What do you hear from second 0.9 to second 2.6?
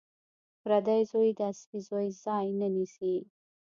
زوی د اصلي زوی ځای